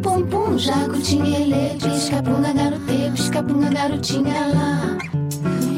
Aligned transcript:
Pum 0.00 0.26
pum, 0.26 0.56
jacutinha, 0.56 1.76
piscapunga, 1.80 2.52
garoteiro, 2.52 3.12
piscapunga, 3.12 3.70
garotinha 3.70 4.46
lá. 4.46 4.98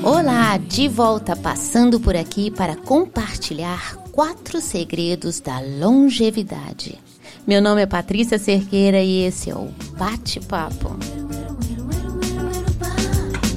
Olá, 0.02 0.58
de 0.58 0.88
volta 0.88 1.34
passando 1.34 1.98
por 1.98 2.14
aqui 2.14 2.50
para 2.50 2.76
compartilhar 2.76 3.96
quatro 4.12 4.60
segredos 4.60 5.40
da 5.40 5.58
longevidade. 5.58 7.00
Meu 7.46 7.62
nome 7.62 7.80
é 7.80 7.86
Patrícia 7.86 8.38
Cerqueira 8.38 9.02
e 9.02 9.22
esse 9.24 9.48
é 9.48 9.54
o 9.54 9.70
Bate-Papo. 9.96 10.98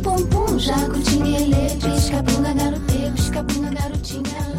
Pum 0.01 0.25
pum, 0.27 0.57
jacutinha, 0.57 1.39
piscapunga, 1.81 2.53
garoteiro, 2.53 3.13
piscapunga, 3.15 3.69
garotinha 3.71 4.47
lá. 4.55 4.56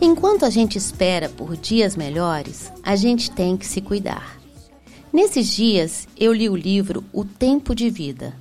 Enquanto 0.00 0.44
a 0.44 0.50
gente 0.50 0.78
espera 0.78 1.28
por 1.28 1.56
dias 1.56 1.96
melhores, 1.96 2.70
a 2.84 2.94
gente 2.94 3.32
tem 3.32 3.56
que 3.56 3.66
se 3.66 3.80
cuidar. 3.80 4.38
Nesses 5.12 5.48
dias, 5.48 6.06
eu 6.16 6.32
li 6.32 6.48
o 6.48 6.54
livro 6.54 7.04
O 7.12 7.24
Tempo 7.24 7.74
de 7.74 7.90
Vida, 7.90 8.32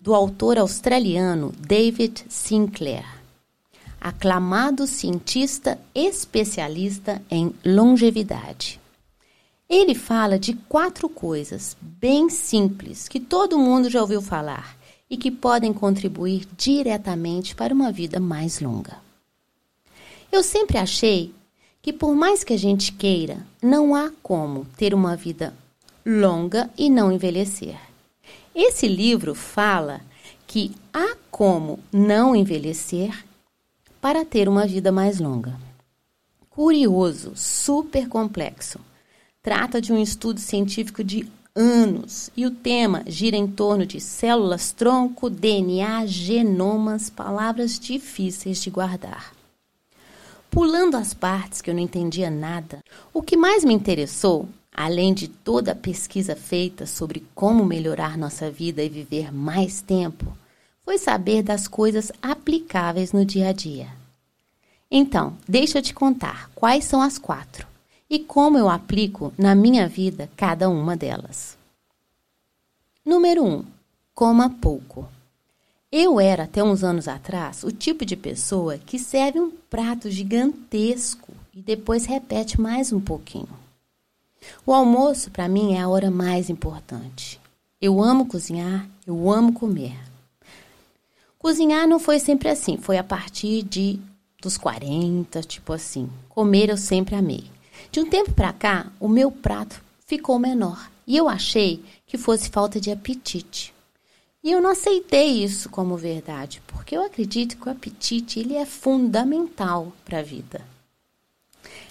do 0.00 0.14
autor 0.14 0.56
australiano 0.56 1.52
David 1.58 2.24
Sinclair, 2.30 3.04
aclamado 4.00 4.86
cientista 4.86 5.78
especialista 5.94 7.20
em 7.30 7.54
longevidade. 7.62 8.80
Ele 9.68 9.94
fala 9.94 10.38
de 10.38 10.54
quatro 10.54 11.06
coisas 11.10 11.76
bem 11.82 12.30
simples 12.30 13.08
que 13.08 13.20
todo 13.20 13.58
mundo 13.58 13.90
já 13.90 14.00
ouviu 14.00 14.22
falar 14.22 14.74
e 15.10 15.18
que 15.18 15.30
podem 15.30 15.72
contribuir 15.72 16.46
diretamente 16.56 17.54
para 17.54 17.74
uma 17.74 17.92
vida 17.92 18.18
mais 18.18 18.58
longa. 18.60 19.03
Eu 20.34 20.42
sempre 20.42 20.78
achei 20.78 21.32
que, 21.80 21.92
por 21.92 22.12
mais 22.12 22.42
que 22.42 22.52
a 22.52 22.56
gente 22.56 22.90
queira, 22.90 23.46
não 23.62 23.94
há 23.94 24.10
como 24.20 24.64
ter 24.76 24.92
uma 24.92 25.14
vida 25.14 25.54
longa 26.04 26.68
e 26.76 26.90
não 26.90 27.12
envelhecer. 27.12 27.78
Esse 28.52 28.88
livro 28.88 29.32
fala 29.32 30.00
que 30.44 30.72
há 30.92 31.14
como 31.30 31.78
não 31.92 32.34
envelhecer 32.34 33.24
para 34.00 34.24
ter 34.24 34.48
uma 34.48 34.66
vida 34.66 34.90
mais 34.90 35.20
longa. 35.20 35.56
Curioso, 36.50 37.34
super 37.36 38.08
complexo. 38.08 38.80
Trata 39.40 39.80
de 39.80 39.92
um 39.92 40.02
estudo 40.02 40.40
científico 40.40 41.04
de 41.04 41.30
anos 41.54 42.28
e 42.36 42.44
o 42.44 42.50
tema 42.50 43.04
gira 43.06 43.36
em 43.36 43.46
torno 43.46 43.86
de 43.86 44.00
células 44.00 44.72
tronco, 44.72 45.30
DNA, 45.30 46.06
genomas, 46.06 47.08
palavras 47.08 47.78
difíceis 47.78 48.60
de 48.60 48.68
guardar. 48.68 49.33
Pulando 50.54 50.96
as 50.96 51.12
partes 51.12 51.60
que 51.60 51.68
eu 51.68 51.74
não 51.74 51.82
entendia 51.82 52.30
nada, 52.30 52.78
o 53.12 53.20
que 53.20 53.36
mais 53.36 53.64
me 53.64 53.74
interessou 53.74 54.48
além 54.72 55.12
de 55.12 55.26
toda 55.26 55.72
a 55.72 55.74
pesquisa 55.74 56.36
feita 56.36 56.86
sobre 56.86 57.26
como 57.34 57.64
melhorar 57.64 58.16
nossa 58.16 58.52
vida 58.52 58.80
e 58.80 58.88
viver 58.88 59.34
mais 59.34 59.80
tempo, 59.80 60.26
foi 60.84 60.96
saber 60.96 61.42
das 61.42 61.66
coisas 61.66 62.12
aplicáveis 62.22 63.12
no 63.12 63.24
dia 63.24 63.48
a 63.48 63.52
dia. 63.52 63.88
Então, 64.88 65.36
deixa 65.48 65.78
eu 65.78 65.82
te 65.82 65.92
contar 65.92 66.48
quais 66.54 66.84
são 66.84 67.02
as 67.02 67.18
quatro 67.18 67.66
e 68.08 68.20
como 68.20 68.56
eu 68.56 68.68
aplico 68.68 69.32
na 69.36 69.56
minha 69.56 69.88
vida 69.88 70.30
cada 70.36 70.68
uma 70.68 70.96
delas. 70.96 71.58
Número 73.04 73.42
1. 73.42 73.56
Um, 73.56 73.64
coma 74.14 74.48
pouco. 74.48 75.08
Eu 75.96 76.18
era, 76.18 76.42
até 76.42 76.60
uns 76.60 76.82
anos 76.82 77.06
atrás, 77.06 77.62
o 77.62 77.70
tipo 77.70 78.04
de 78.04 78.16
pessoa 78.16 78.76
que 78.78 78.98
serve 78.98 79.38
um 79.38 79.52
prato 79.70 80.10
gigantesco 80.10 81.32
e 81.54 81.62
depois 81.62 82.04
repete 82.04 82.60
mais 82.60 82.92
um 82.92 82.98
pouquinho. 82.98 83.46
O 84.66 84.72
almoço, 84.74 85.30
para 85.30 85.46
mim, 85.46 85.76
é 85.76 85.80
a 85.80 85.88
hora 85.88 86.10
mais 86.10 86.50
importante. 86.50 87.40
Eu 87.80 88.02
amo 88.02 88.26
cozinhar, 88.26 88.88
eu 89.06 89.30
amo 89.30 89.52
comer. 89.52 89.96
Cozinhar 91.38 91.86
não 91.86 92.00
foi 92.00 92.18
sempre 92.18 92.48
assim, 92.48 92.76
foi 92.76 92.98
a 92.98 93.04
partir 93.04 93.62
de 93.62 94.00
dos 94.42 94.56
40, 94.56 95.42
tipo 95.42 95.72
assim. 95.72 96.10
Comer 96.28 96.70
eu 96.70 96.76
sempre 96.76 97.14
amei. 97.14 97.44
De 97.92 98.00
um 98.00 98.10
tempo 98.10 98.32
para 98.32 98.52
cá, 98.52 98.88
o 98.98 99.06
meu 99.06 99.30
prato 99.30 99.80
ficou 100.04 100.40
menor 100.40 100.90
e 101.06 101.16
eu 101.16 101.28
achei 101.28 101.84
que 102.04 102.18
fosse 102.18 102.50
falta 102.50 102.80
de 102.80 102.90
apetite. 102.90 103.73
E 104.44 104.52
eu 104.52 104.60
não 104.60 104.72
aceitei 104.72 105.42
isso 105.42 105.70
como 105.70 105.96
verdade, 105.96 106.60
porque 106.66 106.94
eu 106.94 107.02
acredito 107.02 107.56
que 107.56 107.66
o 107.66 107.72
apetite 107.72 108.38
ele 108.38 108.54
é 108.54 108.66
fundamental 108.66 109.90
para 110.04 110.18
a 110.18 110.22
vida. 110.22 110.60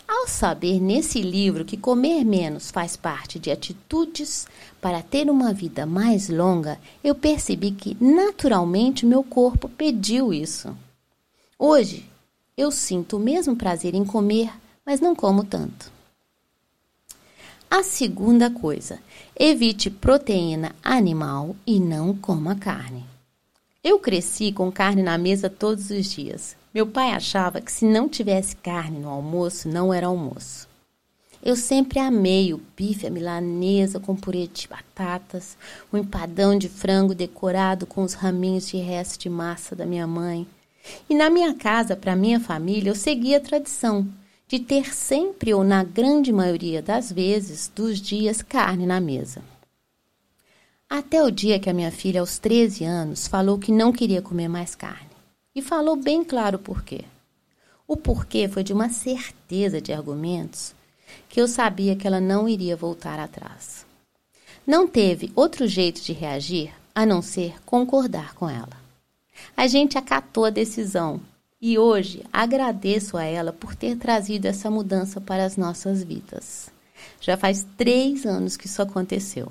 Ao 0.07 0.27
saber 0.27 0.79
nesse 0.79 1.19
livro 1.19 1.65
que 1.65 1.75
comer 1.75 2.23
menos 2.23 2.69
faz 2.69 2.95
parte 2.95 3.39
de 3.39 3.49
atitudes 3.49 4.45
para 4.79 5.01
ter 5.01 5.31
uma 5.31 5.51
vida 5.51 5.87
mais 5.87 6.29
longa, 6.29 6.79
eu 7.03 7.15
percebi 7.15 7.71
que 7.71 7.97
naturalmente 7.99 9.03
meu 9.03 9.23
corpo 9.23 9.67
pediu 9.67 10.31
isso. 10.31 10.77
Hoje, 11.57 12.07
eu 12.55 12.69
sinto 12.69 13.17
o 13.17 13.19
mesmo 13.19 13.55
prazer 13.55 13.95
em 13.95 14.05
comer, 14.05 14.51
mas 14.85 14.99
não 14.99 15.15
como 15.15 15.43
tanto. 15.43 15.92
A 17.75 17.81
segunda 17.81 18.51
coisa, 18.51 18.99
evite 19.35 19.89
proteína 19.89 20.75
animal 20.83 21.55
e 21.65 21.79
não 21.79 22.15
coma 22.15 22.53
carne. 22.55 23.03
Eu 23.83 23.97
cresci 23.97 24.51
com 24.51 24.71
carne 24.71 25.01
na 25.01 25.17
mesa 25.17 25.49
todos 25.49 25.89
os 25.89 26.05
dias. 26.05 26.55
Meu 26.71 26.85
pai 26.85 27.09
achava 27.09 27.59
que 27.59 27.71
se 27.71 27.83
não 27.83 28.07
tivesse 28.07 28.55
carne 28.57 28.99
no 28.99 29.09
almoço, 29.09 29.67
não 29.67 29.91
era 29.91 30.05
almoço. 30.05 30.69
Eu 31.43 31.55
sempre 31.55 31.97
amei 31.97 32.53
o 32.53 32.61
bife 32.77 33.07
à 33.07 33.09
milanesa 33.09 33.99
com 33.99 34.15
purê 34.15 34.45
de 34.45 34.67
batatas, 34.67 35.57
o 35.91 35.97
empadão 35.97 36.55
de 36.55 36.69
frango 36.69 37.15
decorado 37.15 37.87
com 37.87 38.03
os 38.03 38.13
raminhos 38.13 38.67
de 38.67 38.77
resto 38.77 39.19
de 39.19 39.31
massa 39.31 39.75
da 39.75 39.83
minha 39.83 40.05
mãe. 40.05 40.45
E 41.09 41.15
na 41.15 41.27
minha 41.27 41.55
casa, 41.55 41.95
para 41.95 42.15
minha 42.15 42.39
família, 42.39 42.91
eu 42.91 42.95
seguia 42.95 43.37
a 43.37 43.41
tradição 43.41 44.07
de 44.53 44.59
ter 44.59 44.93
sempre 44.93 45.51
ou 45.51 45.63
na 45.63 45.83
grande 45.83 46.31
maioria 46.31 46.79
das 46.79 47.11
vezes 47.11 47.71
dos 47.73 47.99
dias 47.99 48.43
carne 48.43 48.85
na 48.85 49.01
mesa. 49.01 49.41
Até 50.87 51.23
o 51.23 51.31
dia 51.31 51.59
que 51.59 51.71
a 51.71 51.73
minha 51.73 51.89
filha, 51.89 52.19
aos 52.19 52.37
13 52.37 52.83
anos, 52.83 53.27
falou 53.27 53.57
que 53.57 53.71
não 53.71 53.91
queria 53.91 54.21
comer 54.21 54.47
mais 54.47 54.75
carne. 54.75 55.09
E 55.55 55.61
falou 55.63 55.95
bem 55.95 56.23
claro 56.23 56.57
o 56.57 56.59
porquê. 56.59 57.03
O 57.87 57.97
porquê 57.97 58.47
foi 58.47 58.63
de 58.63 58.71
uma 58.71 58.89
certeza 58.89 59.81
de 59.81 59.91
argumentos 59.91 60.75
que 61.27 61.41
eu 61.41 61.47
sabia 61.47 61.95
que 61.95 62.05
ela 62.05 62.21
não 62.21 62.47
iria 62.47 62.75
voltar 62.75 63.17
atrás. 63.17 63.87
Não 64.67 64.87
teve 64.87 65.31
outro 65.35 65.65
jeito 65.65 65.99
de 65.99 66.13
reagir 66.13 66.71
a 66.93 67.07
não 67.07 67.23
ser 67.23 67.55
concordar 67.65 68.35
com 68.35 68.47
ela. 68.47 68.77
A 69.57 69.65
gente 69.65 69.97
acatou 69.97 70.45
a 70.45 70.51
decisão 70.51 71.19
e 71.65 71.77
hoje 71.77 72.25
agradeço 72.33 73.15
a 73.15 73.23
ela 73.23 73.53
por 73.53 73.73
ter 73.73 73.95
trazido 73.95 74.47
essa 74.47 74.69
mudança 74.69 75.21
para 75.21 75.45
as 75.45 75.55
nossas 75.55 76.03
vidas. 76.03 76.69
Já 77.21 77.37
faz 77.37 77.65
três 77.77 78.25
anos 78.25 78.57
que 78.57 78.67
isso 78.67 78.81
aconteceu. 78.81 79.49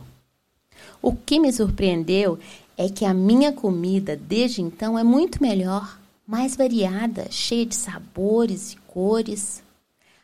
O 1.01 1.17
que 1.17 1.41
me 1.41 1.51
surpreendeu 1.51 2.39
é 2.77 2.91
que 2.91 3.07
a 3.07 3.15
minha 3.15 3.51
comida 3.51 4.15
desde 4.15 4.61
então 4.61 4.99
é 4.99 5.03
muito 5.03 5.43
melhor, 5.43 5.99
mais 6.27 6.55
variada, 6.55 7.29
cheia 7.31 7.65
de 7.65 7.75
sabores 7.75 8.75
e 8.75 8.77
cores. 8.87 9.63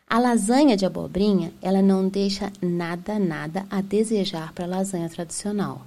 A 0.06 0.18
lasanha 0.18 0.76
de 0.76 0.84
abobrinha, 0.84 1.54
ela 1.62 1.80
não 1.80 2.06
deixa 2.06 2.52
nada, 2.60 3.18
nada 3.18 3.64
a 3.70 3.80
desejar 3.80 4.52
para 4.52 4.66
a 4.66 4.68
lasanha 4.68 5.08
tradicional. 5.08 5.86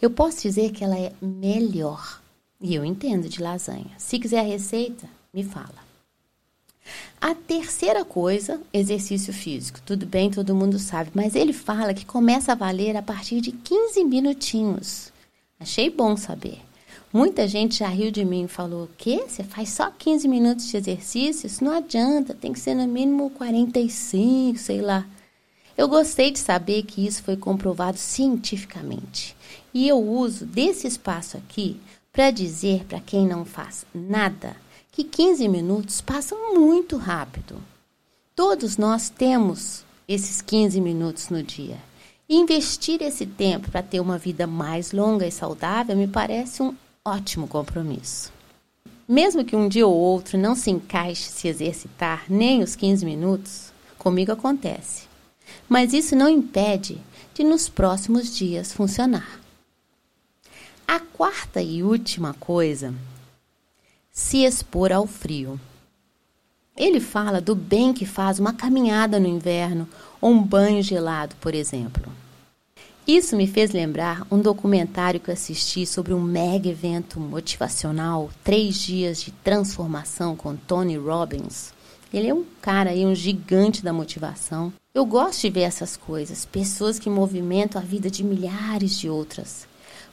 Eu 0.00 0.10
posso 0.10 0.42
dizer 0.42 0.70
que 0.70 0.84
ela 0.84 0.96
é 0.96 1.12
melhor. 1.20 2.22
E 2.60 2.72
eu 2.72 2.84
entendo 2.84 3.28
de 3.28 3.42
lasanha. 3.42 3.90
Se 3.98 4.16
quiser 4.16 4.38
a 4.38 4.44
receita, 4.44 5.08
me 5.34 5.42
fala. 5.42 5.84
A 7.20 7.34
terceira 7.34 8.04
coisa, 8.04 8.60
exercício 8.72 9.32
físico. 9.32 9.80
Tudo 9.84 10.04
bem, 10.04 10.30
todo 10.30 10.54
mundo 10.54 10.78
sabe, 10.78 11.10
mas 11.14 11.34
ele 11.34 11.52
fala 11.52 11.94
que 11.94 12.04
começa 12.04 12.52
a 12.52 12.54
valer 12.54 12.96
a 12.96 13.02
partir 13.02 13.40
de 13.40 13.50
15 13.50 14.04
minutinhos. 14.04 15.12
Achei 15.58 15.88
bom 15.88 16.16
saber. 16.16 16.60
Muita 17.12 17.48
gente 17.48 17.78
já 17.78 17.88
riu 17.88 18.10
de 18.10 18.24
mim 18.24 18.44
e 18.44 18.48
falou: 18.48 18.84
o 18.84 18.90
quê? 18.98 19.24
Você 19.26 19.42
faz 19.42 19.70
só 19.70 19.90
15 19.90 20.28
minutos 20.28 20.66
de 20.68 20.76
exercício? 20.76 21.46
Isso 21.46 21.64
não 21.64 21.72
adianta, 21.72 22.34
tem 22.34 22.52
que 22.52 22.60
ser 22.60 22.74
no 22.74 22.86
mínimo 22.86 23.30
45, 23.30 24.58
sei 24.58 24.82
lá. 24.82 25.06
Eu 25.76 25.88
gostei 25.88 26.30
de 26.30 26.38
saber 26.38 26.82
que 26.82 27.06
isso 27.06 27.22
foi 27.22 27.36
comprovado 27.36 27.96
cientificamente. 27.96 29.34
E 29.72 29.88
eu 29.88 29.98
uso 29.98 30.44
desse 30.44 30.86
espaço 30.86 31.36
aqui 31.36 31.80
para 32.12 32.30
dizer 32.30 32.84
para 32.84 33.00
quem 33.00 33.26
não 33.26 33.44
faz 33.44 33.84
nada 33.94 34.56
que 34.94 35.02
15 35.02 35.48
minutos 35.48 36.00
passam 36.00 36.54
muito 36.54 36.96
rápido. 36.96 37.60
Todos 38.32 38.76
nós 38.76 39.08
temos 39.08 39.84
esses 40.06 40.40
15 40.40 40.80
minutos 40.80 41.30
no 41.30 41.42
dia. 41.42 41.78
Investir 42.28 43.02
esse 43.02 43.26
tempo 43.26 43.68
para 43.72 43.82
ter 43.82 43.98
uma 43.98 44.18
vida 44.18 44.46
mais 44.46 44.92
longa 44.92 45.26
e 45.26 45.32
saudável 45.32 45.96
me 45.96 46.06
parece 46.06 46.62
um 46.62 46.72
ótimo 47.04 47.48
compromisso. 47.48 48.32
Mesmo 49.06 49.44
que 49.44 49.56
um 49.56 49.68
dia 49.68 49.84
ou 49.84 49.92
outro 49.92 50.38
não 50.38 50.54
se 50.54 50.70
encaixe 50.70 51.24
se 51.24 51.48
exercitar 51.48 52.26
nem 52.28 52.62
os 52.62 52.76
15 52.76 53.04
minutos, 53.04 53.72
comigo 53.98 54.30
acontece. 54.30 55.08
Mas 55.68 55.92
isso 55.92 56.14
não 56.14 56.28
impede 56.28 57.00
de 57.34 57.42
nos 57.42 57.68
próximos 57.68 58.32
dias 58.32 58.72
funcionar. 58.72 59.40
A 60.86 61.00
quarta 61.00 61.60
e 61.60 61.82
última 61.82 62.32
coisa, 62.34 62.94
se 64.14 64.44
expor 64.44 64.92
ao 64.92 65.08
frio. 65.08 65.60
Ele 66.76 67.00
fala 67.00 67.40
do 67.40 67.52
bem 67.56 67.92
que 67.92 68.06
faz 68.06 68.38
uma 68.38 68.52
caminhada 68.52 69.18
no 69.18 69.26
inverno 69.26 69.88
ou 70.20 70.30
um 70.30 70.40
banho 70.40 70.80
gelado, 70.84 71.34
por 71.40 71.52
exemplo. 71.52 72.12
Isso 73.04 73.36
me 73.36 73.48
fez 73.48 73.72
lembrar 73.72 74.24
um 74.30 74.40
documentário 74.40 75.18
que 75.18 75.32
assisti 75.32 75.84
sobre 75.84 76.14
um 76.14 76.20
mega 76.20 76.68
evento 76.68 77.18
motivacional, 77.18 78.30
três 78.44 78.76
dias 78.76 79.20
de 79.20 79.32
transformação 79.32 80.36
com 80.36 80.54
Tony 80.54 80.96
Robbins. 80.96 81.74
Ele 82.12 82.28
é 82.28 82.34
um 82.34 82.44
cara 82.62 82.90
aí, 82.90 83.04
um 83.04 83.16
gigante 83.16 83.82
da 83.82 83.92
motivação. 83.92 84.72
Eu 84.94 85.04
gosto 85.04 85.40
de 85.40 85.50
ver 85.50 85.62
essas 85.62 85.96
coisas, 85.96 86.44
pessoas 86.44 87.00
que 87.00 87.10
movimentam 87.10 87.82
a 87.82 87.84
vida 87.84 88.08
de 88.08 88.22
milhares 88.22 88.96
de 88.96 89.10
outras. 89.10 89.66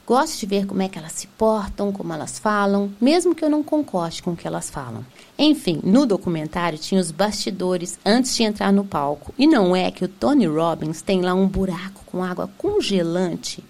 Gosto 0.06 0.40
de 0.40 0.46
ver 0.46 0.66
como 0.66 0.82
é 0.82 0.88
que 0.88 0.98
elas 0.98 1.12
se 1.12 1.26
portam, 1.26 1.92
como 1.92 2.12
elas 2.12 2.38
falam, 2.38 2.92
mesmo 3.00 3.34
que 3.34 3.44
eu 3.44 3.50
não 3.50 3.62
concorde 3.62 4.22
com 4.22 4.32
o 4.32 4.36
que 4.36 4.46
elas 4.46 4.68
falam. 4.68 5.04
Enfim, 5.38 5.80
no 5.84 6.04
documentário 6.04 6.78
tinha 6.78 7.00
os 7.00 7.10
bastidores 7.10 7.98
antes 8.04 8.34
de 8.36 8.42
entrar 8.42 8.72
no 8.72 8.84
palco. 8.84 9.32
E 9.38 9.46
não 9.46 9.74
é 9.76 9.90
que 9.90 10.04
o 10.04 10.08
Tony 10.08 10.46
Robbins 10.46 11.02
tem 11.02 11.20
lá 11.20 11.34
um 11.34 11.46
buraco 11.46 12.04
com 12.06 12.22
água 12.22 12.50
congelante 12.58 13.64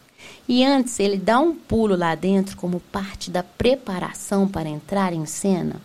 e 0.49 0.65
antes 0.65 0.99
ele 0.99 1.17
dá 1.17 1.39
um 1.39 1.55
pulo 1.55 1.97
lá 1.97 2.15
dentro 2.15 2.57
como 2.57 2.81
parte 2.81 3.31
da 3.31 3.43
preparação 3.43 4.49
para 4.49 4.69
entrar 4.69 5.13
em 5.13 5.25
cena? 5.25 5.81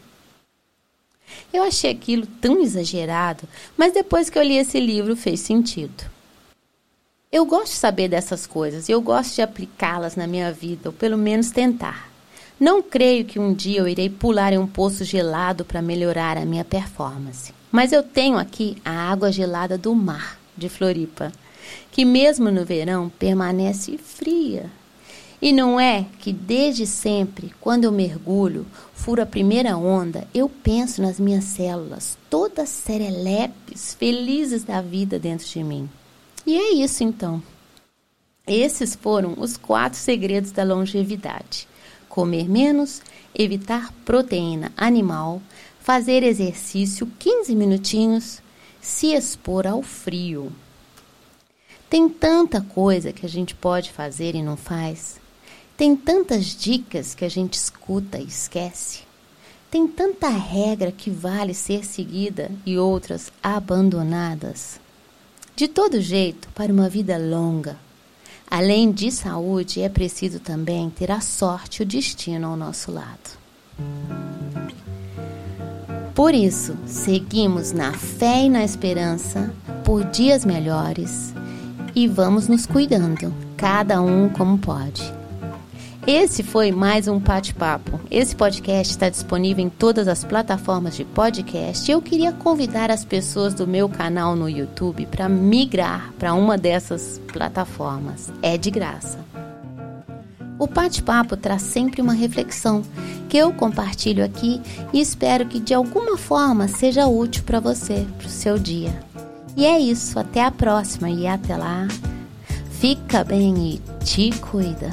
Eu 1.53 1.63
achei 1.63 1.91
aquilo 1.91 2.25
tão 2.25 2.61
exagerado, 2.61 3.47
mas 3.77 3.93
depois 3.93 4.29
que 4.29 4.39
eu 4.39 4.43
li 4.43 4.57
esse 4.57 4.79
livro 4.79 5.15
fez 5.15 5.41
sentido. 5.41 6.03
Eu 7.37 7.45
gosto 7.45 7.73
de 7.73 7.77
saber 7.77 8.07
dessas 8.07 8.47
coisas 8.47 8.89
e 8.89 8.91
eu 8.91 8.99
gosto 8.99 9.35
de 9.35 9.43
aplicá-las 9.43 10.15
na 10.15 10.25
minha 10.25 10.51
vida, 10.51 10.89
ou 10.89 10.91
pelo 10.91 11.15
menos 11.15 11.51
tentar. 11.51 12.09
Não 12.59 12.81
creio 12.81 13.25
que 13.25 13.37
um 13.37 13.53
dia 13.53 13.77
eu 13.79 13.87
irei 13.87 14.09
pular 14.09 14.53
em 14.53 14.57
um 14.57 14.65
poço 14.65 15.03
gelado 15.03 15.63
para 15.63 15.79
melhorar 15.79 16.35
a 16.35 16.45
minha 16.45 16.65
performance. 16.65 17.53
Mas 17.71 17.91
eu 17.91 18.01
tenho 18.01 18.39
aqui 18.39 18.77
a 18.83 19.11
água 19.11 19.31
gelada 19.31 19.77
do 19.77 19.93
mar 19.93 20.39
de 20.57 20.67
Floripa, 20.67 21.31
que 21.91 22.03
mesmo 22.03 22.49
no 22.49 22.65
verão 22.65 23.07
permanece 23.07 23.99
fria. 23.99 24.65
E 25.39 25.51
não 25.51 25.79
é 25.79 26.07
que 26.17 26.33
desde 26.33 26.87
sempre, 26.87 27.53
quando 27.61 27.83
eu 27.83 27.91
mergulho, 27.91 28.65
furo 28.95 29.21
a 29.21 29.27
primeira 29.27 29.77
onda, 29.77 30.27
eu 30.33 30.49
penso 30.49 31.03
nas 31.03 31.19
minhas 31.19 31.43
células, 31.43 32.17
todas 32.31 32.69
serelepes, 32.69 33.93
felizes 33.93 34.63
da 34.63 34.81
vida 34.81 35.19
dentro 35.19 35.45
de 35.45 35.63
mim. 35.63 35.87
E 36.47 36.55
é 36.55 36.71
isso 36.75 37.03
então. 37.03 37.43
Esses 38.47 38.95
foram 38.95 39.35
os 39.37 39.57
quatro 39.57 39.99
segredos 39.99 40.49
da 40.51 40.63
longevidade: 40.63 41.67
comer 42.07 42.47
menos, 42.47 43.01
evitar 43.35 43.93
proteína 44.05 44.71
animal, 44.77 45.41
fazer 45.81 46.23
exercício 46.23 47.05
15 47.19 47.53
minutinhos, 47.53 48.41
se 48.79 49.07
expor 49.07 49.67
ao 49.67 49.83
frio. 49.83 50.49
Tem 51.89 52.07
tanta 52.07 52.61
coisa 52.61 53.11
que 53.11 53.25
a 53.25 53.29
gente 53.29 53.53
pode 53.53 53.91
fazer 53.91 54.33
e 54.33 54.41
não 54.41 54.55
faz. 54.55 55.19
Tem 55.75 55.97
tantas 55.97 56.45
dicas 56.45 57.13
que 57.13 57.25
a 57.25 57.29
gente 57.29 57.55
escuta 57.55 58.19
e 58.19 58.25
esquece. 58.25 59.01
Tem 59.69 59.85
tanta 59.85 60.29
regra 60.29 60.93
que 60.93 61.09
vale 61.09 61.53
ser 61.53 61.85
seguida 61.85 62.49
e 62.65 62.77
outras 62.77 63.33
abandonadas. 63.43 64.79
De 65.57 65.67
todo 65.67 65.99
jeito, 65.99 66.47
para 66.53 66.71
uma 66.71 66.87
vida 66.87 67.17
longa, 67.17 67.77
além 68.47 68.91
de 68.91 69.11
saúde, 69.11 69.81
é 69.81 69.89
preciso 69.89 70.39
também 70.39 70.87
ter 70.87 71.09
a 71.11 71.19
sorte 71.19 71.79
e 71.79 71.83
o 71.83 71.85
destino 71.85 72.49
ao 72.49 72.55
nosso 72.55 72.91
lado. 72.91 73.31
Por 76.13 76.35
isso, 76.35 76.77
seguimos 76.85 77.71
na 77.71 77.91
fé 77.91 78.43
e 78.43 78.49
na 78.49 78.63
esperança 78.63 79.51
por 79.83 80.03
dias 80.03 80.45
melhores 80.45 81.33
e 81.95 82.07
vamos 82.07 82.47
nos 82.47 82.67
cuidando, 82.67 83.33
cada 83.57 83.99
um 83.99 84.29
como 84.29 84.59
pode. 84.59 85.16
Esse 86.07 86.41
foi 86.41 86.71
mais 86.71 87.09
um 87.09 87.19
bate-papo. 87.19 87.99
Esse 88.09 88.33
podcast 88.33 88.91
está 88.91 89.09
disponível 89.09 89.65
em 89.65 89.69
todas 89.69 90.07
as 90.07 90.23
plataformas 90.23 90.95
de 90.95 91.03
podcast. 91.03 91.91
Eu 91.91 92.01
queria 92.01 92.31
convidar 92.31 92.89
as 92.89 93.03
pessoas 93.03 93.53
do 93.53 93.67
meu 93.67 93.89
canal 93.89 94.33
no 94.33 94.47
YouTube 94.47 95.05
para 95.07 95.27
migrar 95.27 96.13
para 96.17 96.33
uma 96.33 96.57
dessas 96.57 97.19
plataformas. 97.33 98.31
É 98.41 98.57
de 98.57 98.71
graça. 98.71 99.19
O 100.57 100.65
bate-papo 100.65 101.35
traz 101.35 101.63
sempre 101.63 102.01
uma 102.01 102.13
reflexão 102.13 102.83
que 103.27 103.35
eu 103.35 103.51
compartilho 103.51 104.23
aqui 104.23 104.61
e 104.93 105.01
espero 105.01 105.45
que 105.45 105.59
de 105.59 105.73
alguma 105.73 106.17
forma 106.17 106.69
seja 106.69 107.05
útil 107.05 107.43
para 107.43 107.59
você, 107.59 108.07
para 108.17 108.27
o 108.27 108.29
seu 108.29 108.57
dia. 108.57 108.97
E 109.57 109.65
é 109.65 109.77
isso, 109.77 110.17
até 110.17 110.41
a 110.41 110.51
próxima 110.51 111.09
e 111.09 111.27
até 111.27 111.57
lá. 111.57 111.85
Fica 112.79 113.25
bem 113.25 113.73
e 113.73 114.05
te 114.05 114.31
cuida. 114.39 114.89